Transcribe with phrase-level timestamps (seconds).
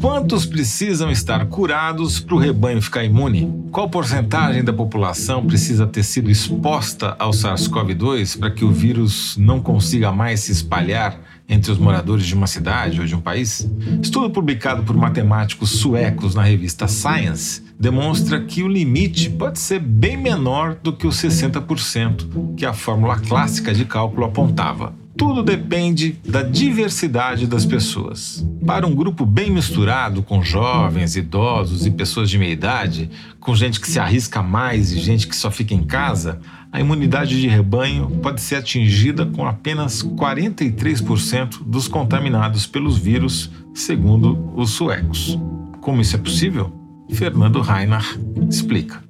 [0.00, 3.52] Quantos precisam estar curados para o rebanho ficar imune?
[3.70, 9.60] Qual porcentagem da população precisa ter sido exposta ao SARS-CoV-2 para que o vírus não
[9.60, 11.18] consiga mais se espalhar
[11.48, 13.68] entre os moradores de uma cidade ou de um país?
[14.02, 20.16] Estudo publicado por matemáticos suecos na revista Science demonstra que o limite pode ser bem
[20.16, 25.03] menor do que os 60% que a fórmula clássica de cálculo apontava.
[25.16, 28.44] Tudo depende da diversidade das pessoas.
[28.66, 33.80] Para um grupo bem misturado, com jovens, idosos e pessoas de meia idade, com gente
[33.80, 36.40] que se arrisca mais e gente que só fica em casa,
[36.72, 44.52] a imunidade de rebanho pode ser atingida com apenas 43% dos contaminados pelos vírus, segundo
[44.56, 45.38] os suecos.
[45.80, 46.72] Como isso é possível?
[47.12, 48.18] Fernando Reinach
[48.50, 49.04] explica.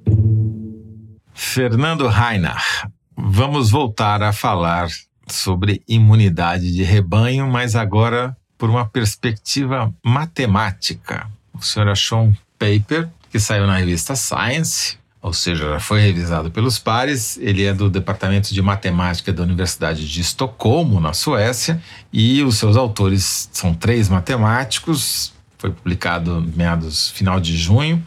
[1.33, 4.87] Fernando Reinach, vamos voltar a falar
[5.27, 11.27] sobre imunidade de rebanho, mas agora por uma perspectiva matemática.
[11.53, 16.51] O senhor achou um paper que saiu na revista Science, ou seja, já foi revisado
[16.51, 17.37] pelos pares.
[17.37, 21.81] Ele é do Departamento de Matemática da Universidade de Estocolmo, na Suécia,
[22.13, 25.33] e os seus autores são três matemáticos.
[25.57, 28.03] Foi publicado meados final de junho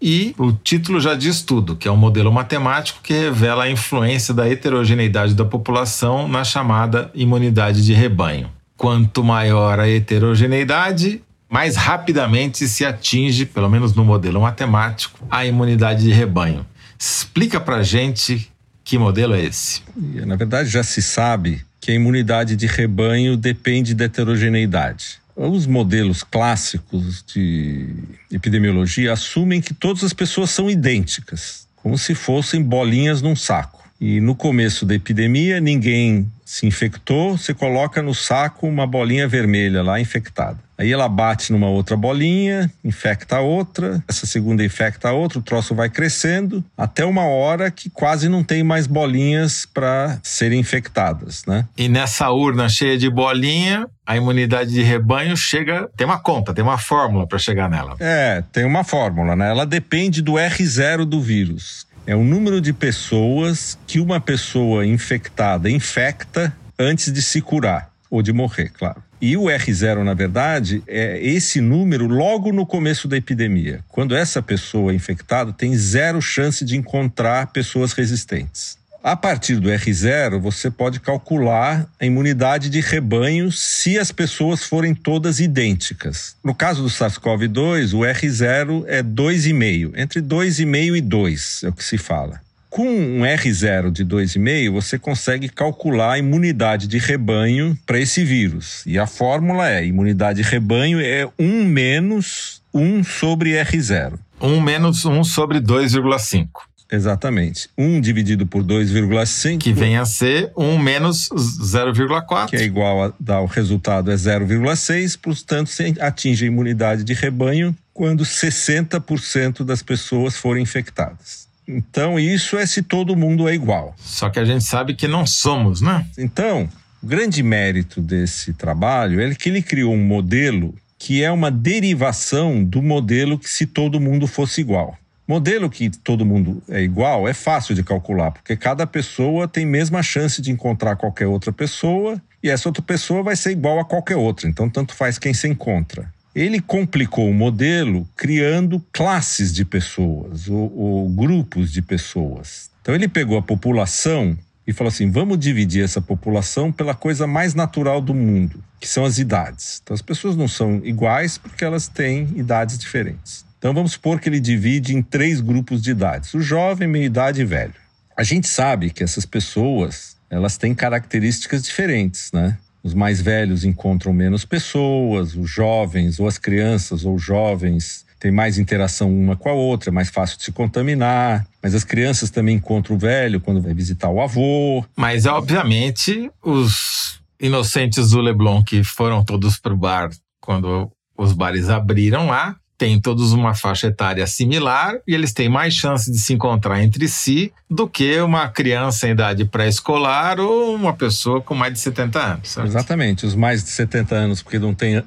[0.00, 4.34] e o título já diz tudo, que é um modelo matemático que revela a influência
[4.34, 8.50] da heterogeneidade da população na chamada imunidade de rebanho.
[8.76, 16.02] Quanto maior a heterogeneidade, mais rapidamente se atinge, pelo menos no modelo matemático, a imunidade
[16.02, 16.66] de rebanho.
[16.98, 18.50] Explica pra gente
[18.84, 19.82] que modelo é esse.
[20.26, 25.18] Na verdade, já se sabe que a imunidade de rebanho depende da heterogeneidade.
[25.36, 27.94] Os modelos clássicos de
[28.32, 33.85] epidemiologia assumem que todas as pessoas são idênticas, como se fossem bolinhas num saco.
[34.00, 39.82] E no começo da epidemia, ninguém se infectou, você coloca no saco uma bolinha vermelha
[39.82, 40.58] lá infectada.
[40.78, 45.42] Aí ela bate numa outra bolinha, infecta a outra, essa segunda infecta a outra, o
[45.42, 51.44] troço vai crescendo até uma hora que quase não tem mais bolinhas para serem infectadas,
[51.46, 51.66] né?
[51.78, 56.62] E nessa urna cheia de bolinha, a imunidade de rebanho chega, tem uma conta, tem
[56.62, 57.96] uma fórmula para chegar nela.
[57.98, 59.48] É, tem uma fórmula, né?
[59.48, 61.86] Ela depende do R0 do vírus.
[62.06, 68.22] É o número de pessoas que uma pessoa infectada infecta antes de se curar ou
[68.22, 69.02] de morrer, claro.
[69.20, 74.40] E o R0, na verdade, é esse número logo no começo da epidemia, quando essa
[74.40, 78.78] pessoa infectada tem zero chance de encontrar pessoas resistentes.
[79.06, 84.96] A partir do R0, você pode calcular a imunidade de rebanho se as pessoas forem
[84.96, 86.34] todas idênticas.
[86.42, 91.84] No caso do SARS-CoV-2, o R0 é 2,5, entre 2,5 e 2 é o que
[91.84, 92.40] se fala.
[92.68, 98.82] Com um R0 de 2,5, você consegue calcular a imunidade de rebanho para esse vírus.
[98.84, 104.14] E a fórmula é: imunidade de rebanho é 1 menos 1 sobre R0.
[104.40, 106.48] 1 menos 1 sobre 2,5.
[106.90, 107.68] Exatamente.
[107.76, 109.58] 1 dividido por 2,5.
[109.58, 112.48] Que vem a ser 1 menos 0,4.
[112.48, 117.12] Que é igual a dar o resultado é 0,6, portanto, você atinge a imunidade de
[117.12, 121.46] rebanho quando 60% das pessoas forem infectadas.
[121.66, 123.94] Então, isso é se todo mundo é igual.
[123.98, 126.06] Só que a gente sabe que não somos, né?
[126.16, 126.68] Então,
[127.02, 132.64] o grande mérito desse trabalho é que ele criou um modelo que é uma derivação
[132.64, 134.96] do modelo que se todo mundo fosse igual.
[135.26, 140.02] Modelo que todo mundo é igual é fácil de calcular, porque cada pessoa tem mesma
[140.02, 144.16] chance de encontrar qualquer outra pessoa e essa outra pessoa vai ser igual a qualquer
[144.16, 146.08] outra, então tanto faz quem se encontra.
[146.32, 152.70] Ele complicou o modelo criando classes de pessoas ou, ou grupos de pessoas.
[152.82, 157.54] Então ele pegou a população e falou assim: vamos dividir essa população pela coisa mais
[157.54, 159.80] natural do mundo, que são as idades.
[159.82, 163.44] Então as pessoas não são iguais porque elas têm idades diferentes.
[163.66, 167.40] Então vamos supor que ele divide em três grupos de idades: o jovem, meia idade
[167.40, 167.74] e velho.
[168.16, 172.56] A gente sabe que essas pessoas elas têm características diferentes, né?
[172.80, 178.56] Os mais velhos encontram menos pessoas, os jovens ou as crianças ou jovens têm mais
[178.56, 181.44] interação uma com a outra, é mais fácil de se contaminar.
[181.60, 184.84] Mas as crianças também encontram o velho quando vai visitar o avô.
[184.94, 190.08] Mas, obviamente, os inocentes do Leblon que foram todos para o bar
[190.40, 195.74] quando os bares abriram lá, têm todos uma faixa etária similar e eles têm mais
[195.74, 200.92] chance de se encontrar entre si do que uma criança em idade pré-escolar ou uma
[200.92, 202.48] pessoa com mais de 70 anos.
[202.48, 202.66] Certo?
[202.66, 205.04] Exatamente, os mais de 70 anos porque não tem uh,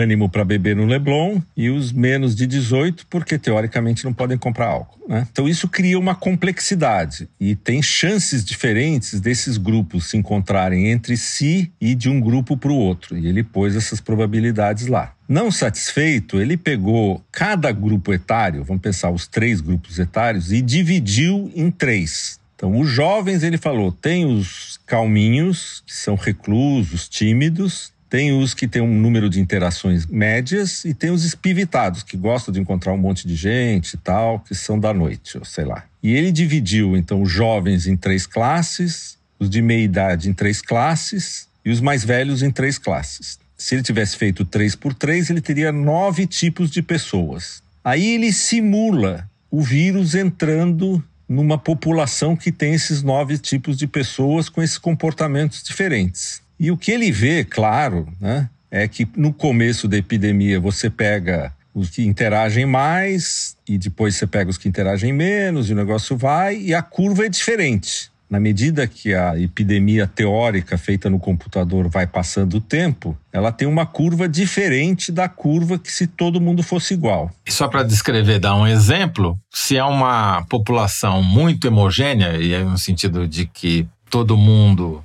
[0.00, 4.68] ânimo para beber no Leblon e os menos de 18 porque teoricamente não podem comprar
[4.68, 5.00] álcool.
[5.08, 5.26] Né?
[5.30, 11.72] Então isso cria uma complexidade e tem chances diferentes desses grupos se encontrarem entre si
[11.80, 13.16] e de um grupo para o outro.
[13.16, 15.15] E ele pôs essas probabilidades lá.
[15.28, 21.50] Não satisfeito, ele pegou cada grupo etário, vamos pensar os três grupos etários, e dividiu
[21.54, 22.38] em três.
[22.54, 28.68] Então, os jovens, ele falou, tem os calminhos, que são reclusos, tímidos, tem os que
[28.68, 32.96] têm um número de interações médias e tem os espivitados, que gostam de encontrar um
[32.96, 35.84] monte de gente e tal, que são da noite, ou sei lá.
[36.02, 40.62] E ele dividiu, então, os jovens em três classes, os de meia idade em três
[40.62, 43.38] classes e os mais velhos em três classes.
[43.56, 47.62] Se ele tivesse feito três por três, ele teria nove tipos de pessoas.
[47.82, 54.48] Aí ele simula o vírus entrando numa população que tem esses nove tipos de pessoas
[54.48, 56.42] com esses comportamentos diferentes.
[56.58, 61.52] E o que ele vê, claro, né, é que no começo da epidemia você pega
[61.74, 66.16] os que interagem mais e depois você pega os que interagem menos e o negócio
[66.16, 68.10] vai e a curva é diferente.
[68.28, 73.68] Na medida que a epidemia teórica feita no computador vai passando o tempo, ela tem
[73.68, 77.30] uma curva diferente da curva que se todo mundo fosse igual.
[77.46, 82.64] E só para descrever, dar um exemplo, se é uma população muito homogênea, e é
[82.64, 85.04] no sentido de que todo mundo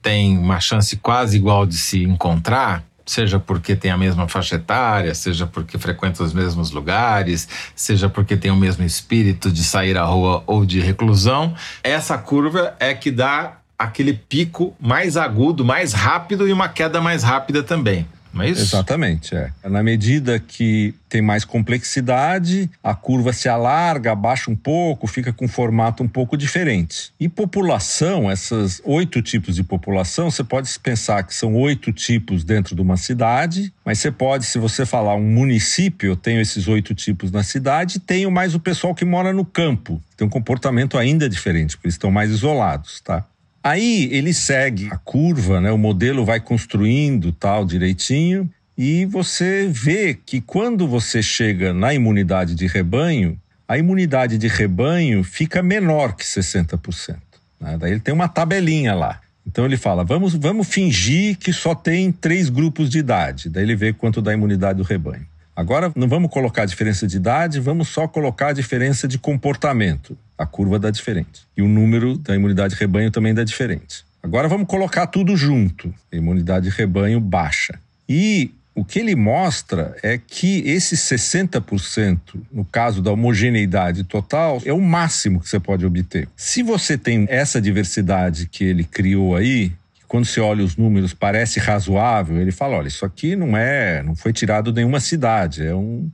[0.00, 5.14] tem uma chance quase igual de se encontrar, seja porque tem a mesma faixa etária,
[5.14, 10.04] seja porque frequenta os mesmos lugares, seja porque tem o mesmo espírito de sair à
[10.04, 16.48] rua ou de reclusão, essa curva é que dá aquele pico mais agudo, mais rápido
[16.48, 18.62] e uma queda mais rápida também não é isso?
[18.62, 19.50] Exatamente, é.
[19.64, 25.44] Na medida que tem mais complexidade, a curva se alarga, abaixa um pouco, fica com
[25.44, 27.12] um formato um pouco diferente.
[27.20, 32.74] E população, essas oito tipos de população, você pode pensar que são oito tipos dentro
[32.74, 36.94] de uma cidade, mas você pode, se você falar um município, eu tenho esses oito
[36.94, 41.28] tipos na cidade, tenho mais o pessoal que mora no campo, tem um comportamento ainda
[41.28, 43.24] diferente, porque eles estão mais isolados, tá?
[43.64, 45.72] Aí ele segue a curva, né?
[45.72, 52.54] O modelo vai construindo tal direitinho e você vê que quando você chega na imunidade
[52.54, 57.16] de rebanho, a imunidade de rebanho fica menor que 60%.
[57.58, 57.78] Né?
[57.78, 59.18] Daí ele tem uma tabelinha lá.
[59.46, 63.48] Então ele fala: vamos, vamos fingir que só tem três grupos de idade.
[63.48, 65.26] Daí ele vê quanto dá a imunidade do rebanho.
[65.56, 70.16] Agora não vamos colocar a diferença de idade, vamos só colocar a diferença de comportamento.
[70.36, 71.42] A curva dá diferente.
[71.56, 74.04] E o número da imunidade rebanho também dá diferente.
[74.22, 75.94] Agora vamos colocar tudo junto.
[76.12, 77.78] A imunidade rebanho baixa.
[78.08, 82.18] E o que ele mostra é que esse 60%,
[82.50, 86.28] no caso da homogeneidade total, é o máximo que você pode obter.
[86.36, 89.72] Se você tem essa diversidade que ele criou aí,
[90.08, 94.14] quando você olha os números parece razoável, ele fala, olha, isso aqui não é, não
[94.14, 96.10] foi tirado de nenhuma cidade, é um,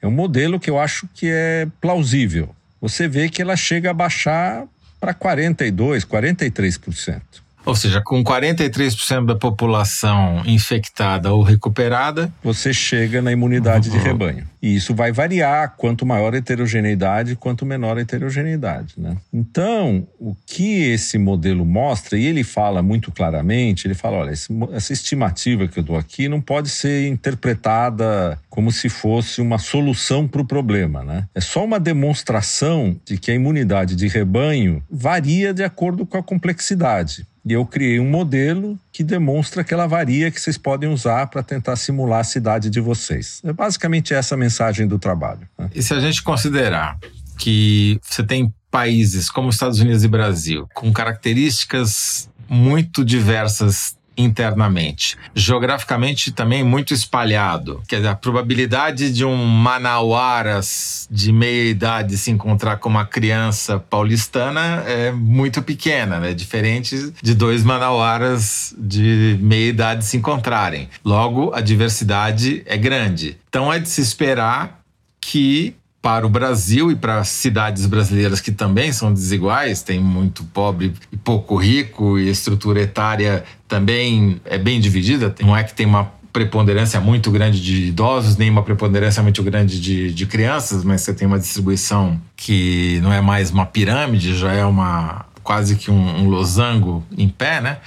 [0.00, 2.54] é um modelo que eu acho que é plausível.
[2.80, 4.66] Você vê que ela chega a baixar
[5.00, 7.20] para 42, 43%.
[7.64, 13.96] Ou seja, com 43% da população infectada ou recuperada, você chega na imunidade uhum.
[13.96, 14.46] de rebanho.
[14.60, 18.94] E isso vai variar quanto maior a heterogeneidade, quanto menor a heterogeneidade.
[18.98, 19.16] Né?
[19.32, 24.48] Então, o que esse modelo mostra, e ele fala muito claramente, ele fala: olha, esse,
[24.72, 30.28] essa estimativa que eu dou aqui não pode ser interpretada como se fosse uma solução
[30.28, 31.02] para o problema.
[31.02, 31.24] Né?
[31.34, 36.22] É só uma demonstração de que a imunidade de rebanho varia de acordo com a
[36.22, 37.26] complexidade.
[37.44, 41.76] E eu criei um modelo que demonstra aquela varia que vocês podem usar para tentar
[41.76, 43.40] simular a cidade de vocês.
[43.44, 45.46] É basicamente essa a mensagem do trabalho.
[45.58, 45.70] Né?
[45.74, 46.98] E se a gente considerar
[47.38, 55.16] que você tem países como Estados Unidos e Brasil, com características muito diversas internamente.
[55.34, 57.82] Geograficamente também muito espalhado.
[57.88, 63.78] Quer dizer, a probabilidade de um manauaras de meia idade se encontrar com uma criança
[63.78, 66.34] paulistana é muito pequena, né?
[66.34, 70.88] Diferente de dois manauaras de meia idade se encontrarem.
[71.04, 73.38] Logo, a diversidade é grande.
[73.48, 74.80] Então é de se esperar
[75.20, 75.74] que
[76.04, 81.16] para o Brasil e para cidades brasileiras que também são desiguais, tem muito pobre e
[81.16, 85.34] pouco rico, e a estrutura etária também é bem dividida.
[85.40, 89.80] Não é que tem uma preponderância muito grande de idosos, nem uma preponderância muito grande
[89.80, 94.52] de, de crianças, mas você tem uma distribuição que não é mais uma pirâmide, já
[94.52, 97.78] é uma quase que um, um losango em pé, né?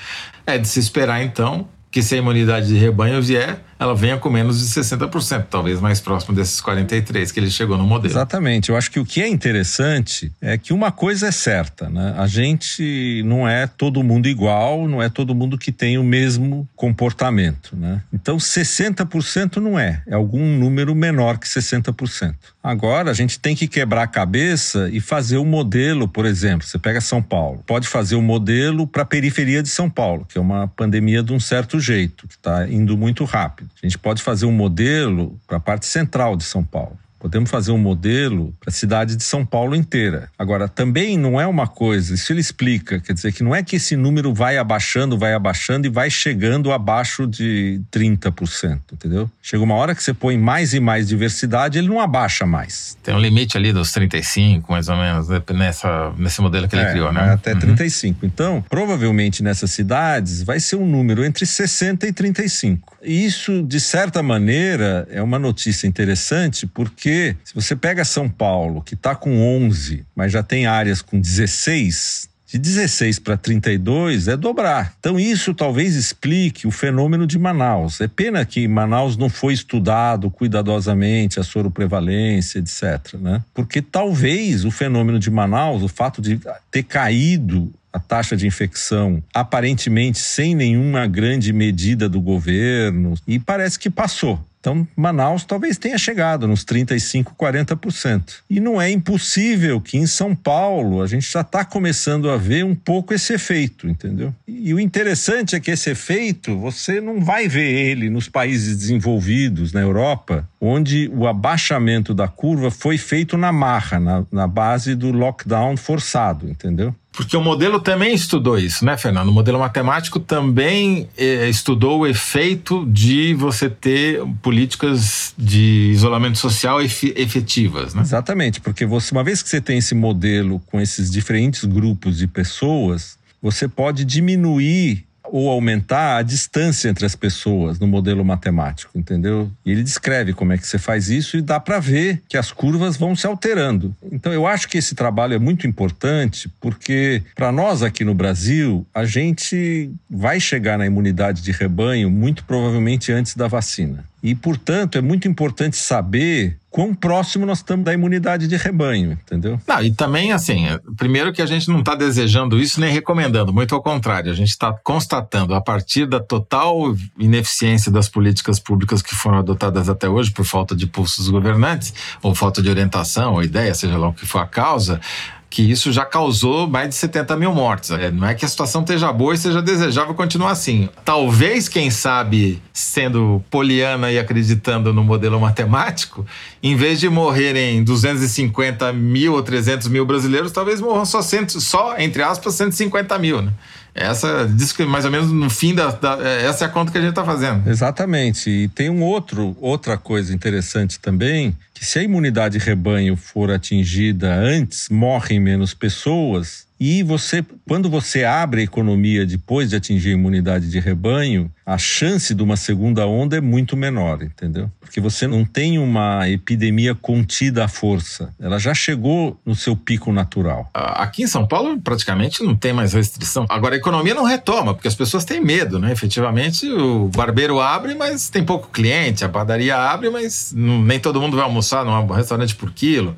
[0.44, 4.30] É de se esperar então que se a imunidade de rebanho vier, ela venha com
[4.30, 8.12] menos de 60%, talvez mais próximo desses 43% que ele chegou no modelo.
[8.12, 8.70] Exatamente.
[8.70, 12.16] Eu acho que o que é interessante é que uma coisa é certa, né?
[12.18, 16.68] A gente não é todo mundo igual, não é todo mundo que tem o mesmo
[16.76, 18.02] comportamento, né?
[18.12, 22.36] Então 60% não é, é algum número menor que 60%.
[22.64, 26.68] Agora a gente tem que quebrar a cabeça e fazer o um modelo, por exemplo,
[26.68, 30.26] você pega São Paulo, pode fazer o um modelo para a periferia de São Paulo,
[30.28, 33.67] que é uma pandemia de um certo jeito, que está indo muito rápido.
[33.82, 36.98] A gente pode fazer um modelo para a parte central de São Paulo.
[37.20, 40.30] Podemos fazer um modelo para a cidade de São Paulo inteira.
[40.38, 43.76] Agora, também não é uma coisa, isso ele explica, quer dizer que não é que
[43.76, 49.30] esse número vai abaixando, vai abaixando e vai chegando abaixo de 30%, entendeu?
[49.42, 52.98] Chega uma hora que você põe mais e mais diversidade, ele não abaixa mais.
[53.02, 56.84] Tem um limite ali dos 35, mais ou menos, né, nessa, nesse modelo que ele
[56.84, 57.34] é, criou, né?
[57.34, 57.60] Até uhum.
[57.60, 58.26] 35.
[58.26, 62.98] Então, provavelmente nessas cidades vai ser um número entre 60 e 35.
[63.04, 67.07] E isso, de certa maneira, é uma notícia interessante, porque
[67.44, 72.30] se você pega São Paulo, que está com 11, mas já tem áreas com 16,
[72.48, 74.94] de 16 para 32 é dobrar.
[75.00, 78.00] Então, isso talvez explique o fenômeno de Manaus.
[78.00, 83.16] É pena que Manaus não foi estudado cuidadosamente, a soroprevalência, etc.
[83.20, 83.44] Né?
[83.54, 86.40] Porque talvez o fenômeno de Manaus, o fato de
[86.72, 93.78] ter caído a taxa de infecção, aparentemente sem nenhuma grande medida do governo, e parece
[93.78, 94.40] que passou.
[94.68, 98.34] Então, Manaus talvez tenha chegado nos 35%, 40%.
[98.50, 102.66] E não é impossível que em São Paulo a gente já está começando a ver
[102.66, 104.36] um pouco esse efeito, entendeu?
[104.46, 109.72] E o interessante é que esse efeito você não vai ver ele nos países desenvolvidos,
[109.72, 115.14] na Europa, onde o abaixamento da curva foi feito na marra, na, na base do
[115.14, 116.94] lockdown forçado, entendeu?
[117.18, 119.30] Porque o modelo também estudou isso, né, Fernando?
[119.30, 126.80] O modelo matemático também eh, estudou o efeito de você ter políticas de isolamento social
[126.80, 128.04] efetivas, né?
[128.04, 132.28] Exatamente, porque você, uma vez que você tem esse modelo com esses diferentes grupos de
[132.28, 139.50] pessoas, você pode diminuir ou aumentar a distância entre as pessoas no modelo matemático, entendeu?
[139.66, 142.52] E ele descreve como é que você faz isso e dá para ver que as
[142.52, 143.96] curvas vão se alterando.
[144.12, 148.86] Então eu acho que esse trabalho é muito importante porque para nós aqui no Brasil,
[148.94, 154.06] a gente vai chegar na imunidade de rebanho muito provavelmente antes da vacina.
[154.22, 159.60] E, portanto, é muito importante saber quão próximo nós estamos da imunidade de rebanho, entendeu?
[159.68, 163.52] Não, e também, assim, é, primeiro que a gente não está desejando isso nem recomendando,
[163.52, 169.02] muito ao contrário, a gente está constatando, a partir da total ineficiência das políticas públicas
[169.02, 173.42] que foram adotadas até hoje por falta de pulsos governantes, ou falta de orientação, ou
[173.42, 175.02] ideia, seja lá o que for a causa,
[175.50, 177.92] que isso já causou mais de 70 mil mortes.
[177.92, 180.90] É, não é que a situação esteja boa e seja desejável continuar assim.
[181.06, 186.26] Talvez, quem sabe, sendo poliana e acreditando no modelo matemático,
[186.62, 191.98] em vez de morrerem 250 mil ou 300 mil brasileiros, talvez morram só, cento, só
[191.98, 193.42] entre aspas, 150 mil.
[193.42, 193.54] Né?
[193.98, 196.98] Essa diz que mais ou menos no fim da, da, essa é a conta que
[197.00, 197.68] a gente está fazendo.
[197.68, 198.50] Exatamente.
[198.50, 204.34] E tem um outro outra coisa interessante também que se a imunidade rebanho for atingida
[204.36, 210.14] antes, morrem menos pessoas e você, quando você abre a economia depois de atingir a
[210.14, 214.72] imunidade de rebanho, a chance de uma segunda onda é muito menor, entendeu?
[214.80, 218.34] Porque você não tem uma epidemia contida à força.
[218.40, 220.70] Ela já chegou no seu pico natural.
[220.74, 223.46] Aqui em São Paulo, praticamente não tem mais restrição.
[223.50, 225.92] Agora, a economia não retoma, porque as pessoas têm medo, né?
[225.92, 229.26] Efetivamente, o barbeiro abre, mas tem pouco cliente.
[229.26, 233.16] A padaria abre, mas nem todo mundo vai almoçar num restaurante por quilo.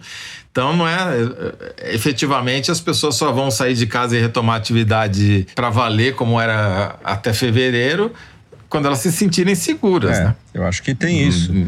[0.59, 0.97] Então, não é,
[1.79, 1.95] é.
[1.95, 6.39] Efetivamente, as pessoas só vão sair de casa e retomar a atividade para valer, como
[6.39, 8.11] era até fevereiro,
[8.67, 10.17] quando elas se sentirem seguras.
[10.17, 10.35] É, né?
[10.53, 11.29] Eu acho que tem uhum.
[11.29, 11.67] isso.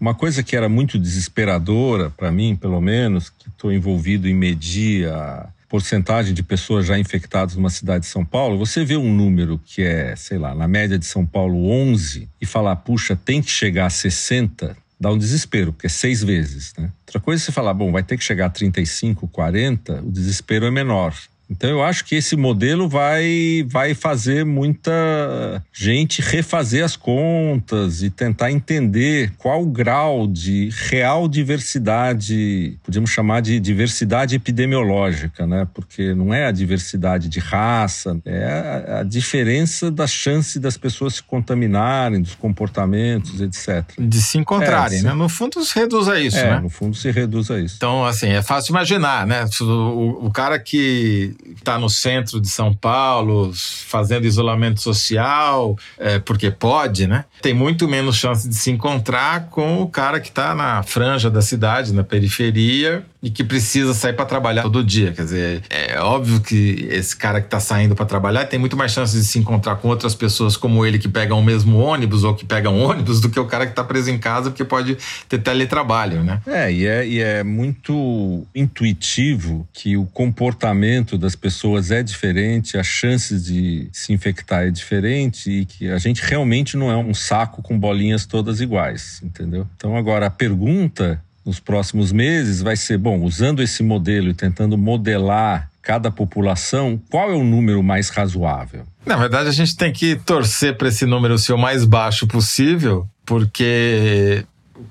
[0.00, 5.08] Uma coisa que era muito desesperadora, para mim, pelo menos, que estou envolvido em medir
[5.08, 9.58] a porcentagem de pessoas já infectadas numa cidade de São Paulo, você vê um número
[9.64, 13.50] que é, sei lá, na média de São Paulo 11 e falar, puxa, tem que
[13.50, 16.88] chegar a 60, dá um desespero, porque é seis vezes, né?
[17.00, 20.64] Outra coisa é você falar, bom, vai ter que chegar a 35, 40, o desespero
[20.64, 21.12] é menor.
[21.50, 28.08] Então eu acho que esse modelo vai, vai fazer muita gente refazer as contas e
[28.08, 35.68] tentar entender qual o grau de real diversidade, podemos chamar de diversidade epidemiológica, né?
[35.74, 41.16] Porque não é a diversidade de raça, é a, a diferença da chance das pessoas
[41.16, 43.84] se contaminarem, dos comportamentos, etc.
[43.98, 45.12] De se encontrarem, é, né?
[45.12, 46.60] No fundo se reduz a isso, é, né?
[46.60, 47.74] No fundo se reduz a isso.
[47.76, 49.44] Então, assim, é fácil imaginar, né?
[49.60, 56.18] O, o cara que que está no centro de São Paulo fazendo isolamento social, é,
[56.18, 57.24] porque pode, né?
[57.40, 61.42] Tem muito menos chance de se encontrar com o cara que está na franja da
[61.42, 65.12] cidade, na periferia, e que precisa sair para trabalhar todo dia.
[65.12, 68.90] Quer dizer, é óbvio que esse cara que está saindo para trabalhar tem muito mais
[68.90, 72.34] chances de se encontrar com outras pessoas como ele que pegam o mesmo ônibus ou
[72.34, 74.98] que pegam ônibus do que o cara que está preso em casa porque pode
[75.28, 76.40] ter teletrabalho, né?
[76.46, 82.86] É, e é, e é muito intuitivo que o comportamento das pessoas é diferente, as
[82.86, 87.62] chances de se infectar é diferente e que a gente realmente não é um saco
[87.62, 89.66] com bolinhas todas iguais, entendeu?
[89.76, 94.76] Então agora a pergunta nos próximos meses vai ser: bom, usando esse modelo e tentando
[94.78, 98.84] modelar cada população, qual é o número mais razoável?
[99.04, 103.06] Na verdade, a gente tem que torcer para esse número ser o mais baixo possível,
[103.26, 104.44] porque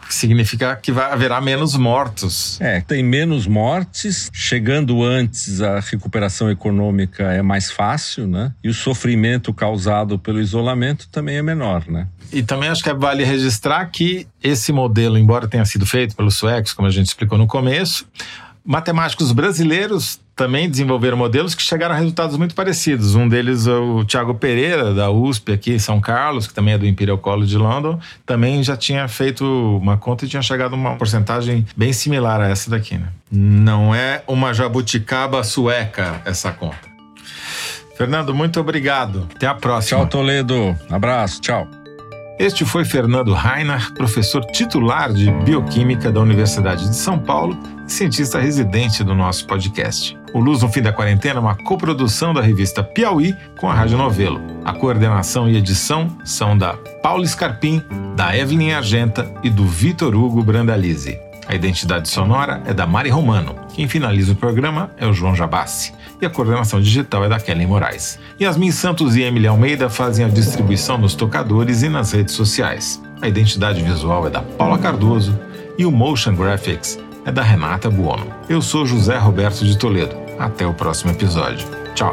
[0.09, 2.59] significa que vai haverá menos mortos.
[2.61, 8.53] É, tem menos mortes, chegando antes a recuperação econômica é mais fácil, né?
[8.63, 12.07] E o sofrimento causado pelo isolamento também é menor, né?
[12.31, 16.73] E também acho que vale registrar que esse modelo, embora tenha sido feito pelos suecos,
[16.73, 18.05] como a gente explicou no começo,
[18.63, 23.13] matemáticos brasileiros também desenvolveram modelos que chegaram a resultados muito parecidos.
[23.13, 26.79] Um deles é o Tiago Pereira, da USP aqui em São Carlos, que também é
[26.79, 30.75] do Imperial College de London, também já tinha feito uma conta e tinha chegado a
[30.75, 32.97] uma porcentagem bem similar a essa daqui.
[32.97, 33.05] Né?
[33.31, 36.89] Não é uma jabuticaba sueca essa conta.
[37.95, 39.27] Fernando, muito obrigado.
[39.35, 39.99] Até a próxima.
[39.99, 40.75] Tchau, Toledo.
[40.89, 41.39] Abraço.
[41.39, 41.67] Tchau.
[42.39, 47.55] Este foi Fernando Reiner, professor titular de Bioquímica da Universidade de São Paulo
[47.85, 50.19] e cientista residente do nosso podcast.
[50.33, 53.97] O Luz no Fim da Quarentena é uma coprodução da revista Piauí com a Rádio
[53.97, 54.39] Novelo.
[54.63, 56.73] A coordenação e edição são da
[57.03, 57.83] Paula Scarpim,
[58.15, 61.19] da Evelyn Argenta e do Vitor Hugo Brandalize.
[61.47, 63.55] A identidade sonora é da Mari Romano.
[63.73, 67.67] Quem finaliza o programa é o João Jabassi e a coordenação digital é da Kellen
[67.67, 68.17] Moraes.
[68.39, 73.01] Yasmin Santos e Emily Almeida fazem a distribuição nos tocadores e nas redes sociais.
[73.21, 75.37] A identidade visual é da Paula Cardoso
[75.77, 78.27] e o Motion Graphics é da Renata Buono.
[78.49, 80.15] Eu sou José Roberto de Toledo.
[80.39, 81.67] Até o próximo episódio.
[81.93, 82.11] Tchau.